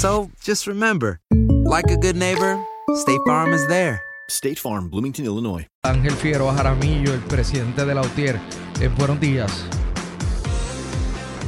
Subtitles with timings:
[0.00, 2.58] So just remember, like a good neighbor,
[2.94, 4.00] State Farm is there.
[4.30, 5.66] State Farm, Bloomington, Illinois.
[5.82, 8.36] Ángel Figueroa Jaramillo, el presidente de la UTIER.
[8.80, 9.66] Eh, buenos días.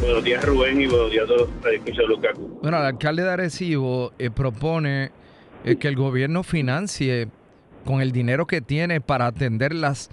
[0.03, 2.59] Buenos días, Rubén, y buenos días a todos los Lukaku.
[2.61, 5.13] Bueno, el alcalde de Arecibo eh, propone
[5.65, 7.29] eh, que el gobierno financie
[7.87, 10.11] con el dinero que tiene para atender las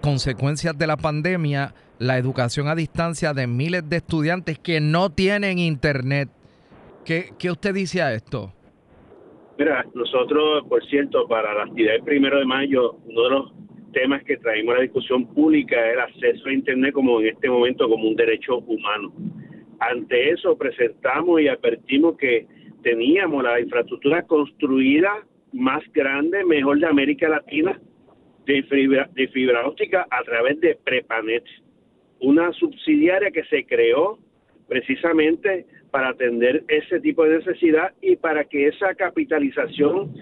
[0.00, 5.58] consecuencias de la pandemia la educación a distancia de miles de estudiantes que no tienen
[5.58, 6.30] internet.
[7.04, 8.52] ¿Qué, qué usted dice a esto?
[9.58, 13.52] Mira, nosotros, por cierto, para la actividad del primero de mayo, uno de los
[13.92, 17.48] temas que traímos a la discusión pública es el acceso a Internet como en este
[17.48, 19.12] momento como un derecho humano.
[19.80, 22.46] Ante eso presentamos y advertimos que
[22.82, 27.80] teníamos la infraestructura construida más grande, mejor de América Latina,
[28.46, 31.44] de fibra, de fibra óptica a través de Prepanet,
[32.20, 34.18] una subsidiaria que se creó
[34.68, 40.12] precisamente para atender ese tipo de necesidad y para que esa capitalización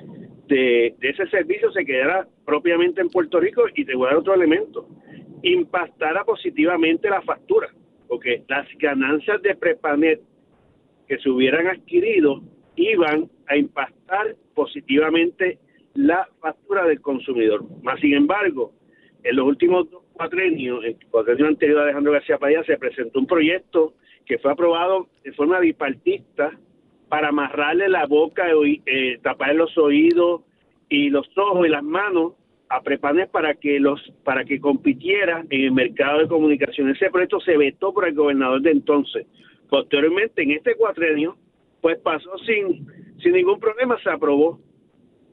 [0.49, 4.35] de, ese servicio se quedara propiamente en Puerto Rico y te voy a dar otro
[4.35, 4.89] elemento,
[5.43, 7.69] impactara positivamente la factura,
[8.09, 10.21] porque las ganancias de Prepanet
[11.07, 12.43] que se hubieran adquirido
[12.75, 15.59] iban a impactar positivamente
[15.95, 17.65] la factura del consumidor.
[17.83, 18.73] Más sin embargo,
[19.23, 23.21] en los últimos dos cuatrenios, en el cuatrenio anterior de Alejandro García Padilla, se presentó
[23.21, 23.95] un proyecto
[24.31, 26.53] que fue aprobado de forma bipartista
[27.09, 28.45] para amarrarle la boca,
[28.87, 30.43] eh, taparle los oídos
[30.89, 32.35] y los ojos y las manos
[32.69, 36.91] a Prepanet para que los para que compitiera en el mercado de comunicación.
[36.91, 39.27] Ese proyecto se vetó por el gobernador de entonces.
[39.69, 41.37] Posteriormente, en este cuatrenio,
[41.81, 42.87] pues pasó sin,
[43.21, 44.61] sin ningún problema, se aprobó.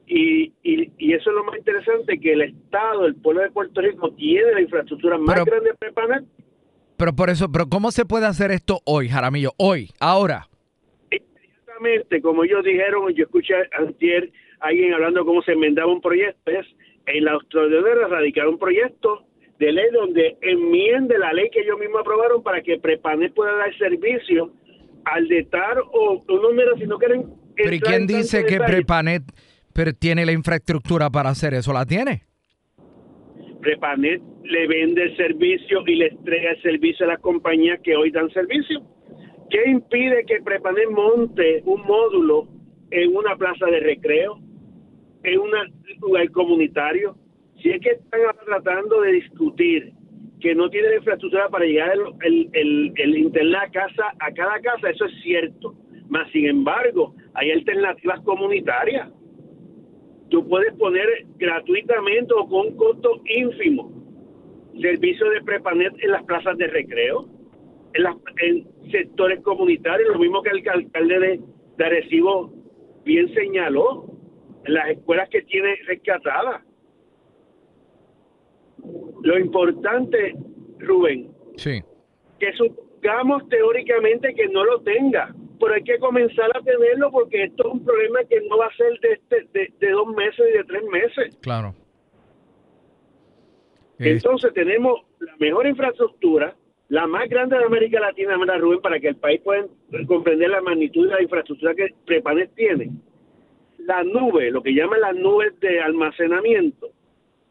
[0.08, 3.80] Y, y, y eso es lo más interesante, que el Estado, el pueblo de Puerto
[3.80, 6.24] Rico, tiene la infraestructura más Pero- grande de Prepanet
[6.98, 9.52] Pero por eso, pero ¿cómo se puede hacer esto hoy, Jaramillo?
[9.56, 10.48] Hoy, ahora.
[11.10, 16.50] Exactamente, como ellos dijeron, yo escuché antier a alguien hablando cómo se enmendaba un proyecto,
[16.50, 16.66] es
[17.06, 19.24] en la extraordinaria radicar un proyecto
[19.60, 23.76] de ley donde enmiende la ley que ellos mismos aprobaron para que Prepanet pueda dar
[23.78, 24.52] servicio
[25.04, 27.32] al DETAR o no, mira, si no quieren...
[27.56, 29.22] Pero ¿y quién dice que Prepanet
[29.72, 31.72] pero tiene la infraestructura para hacer eso?
[31.72, 32.27] ¿La tiene?
[33.68, 38.10] Prepanet le vende el servicio y le entrega el servicio a las compañías que hoy
[38.10, 38.80] dan servicio.
[39.50, 42.48] ¿Qué impide que Prepanet monte un módulo
[42.90, 44.38] en una plaza de recreo,
[45.22, 45.50] en un
[46.00, 47.14] lugar comunitario?
[47.62, 49.92] Si es que están tratando de discutir
[50.40, 51.92] que no tiene la infraestructura para llegar
[52.22, 52.48] el-
[52.96, 55.74] el internet a casa, a cada casa, eso es cierto.
[56.08, 59.10] Mas, sin embargo, hay alternativas comunitarias
[60.28, 63.98] tú puedes poner gratuitamente o con un costo ínfimo
[64.80, 67.28] servicio de Prepanet en las plazas de recreo,
[67.94, 71.40] en, las, en sectores comunitarios, lo mismo que el alcalde de,
[71.76, 72.52] de Arecibo
[73.04, 74.04] bien señaló.
[74.64, 76.62] en las escuelas que tiene rescatadas.
[79.22, 80.34] Lo importante,
[80.78, 81.82] Rubén, sí.
[82.38, 87.68] que supongamos teóricamente que no lo tenga, pero hay que comenzar a tenerlo porque esto
[87.68, 90.56] es un problema que no va a ser de, este, de, de dos meses y
[90.58, 91.36] de tres meses.
[91.40, 91.74] Claro.
[93.98, 96.54] Entonces tenemos la mejor infraestructura,
[96.88, 99.66] la más grande de América Latina, Rubén, para que el país pueda
[100.06, 102.90] comprender la magnitud de la infraestructura que Prepanet tiene.
[103.78, 106.90] La nube, lo que llaman las nubes de almacenamiento.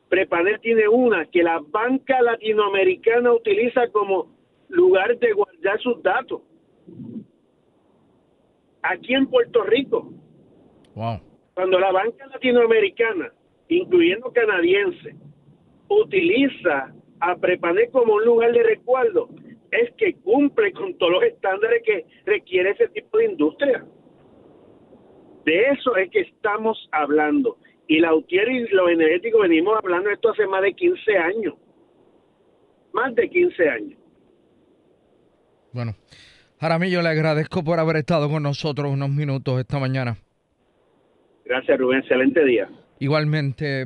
[0.09, 4.31] Prepanet tiene una que la banca latinoamericana utiliza como
[4.69, 6.41] lugar de guardar sus datos.
[8.81, 10.11] Aquí en Puerto Rico.
[10.95, 11.19] Wow.
[11.53, 13.31] Cuando la banca latinoamericana,
[13.69, 15.15] incluyendo canadiense,
[15.89, 19.29] utiliza a Prepanet como un lugar de recuerdo
[19.71, 23.85] es que cumple con todos los estándares que requiere ese tipo de industria.
[25.45, 27.57] De eso es que estamos hablando.
[27.87, 31.53] Y la UTIER y los energéticos venimos hablando de esto hace más de 15 años.
[32.91, 33.99] Más de 15 años.
[35.71, 35.95] Bueno,
[36.59, 40.17] Jaramillo, le agradezco por haber estado con nosotros unos minutos esta mañana.
[41.45, 41.99] Gracias, Rubén.
[41.99, 42.67] Excelente día.
[42.99, 43.85] Igualmente,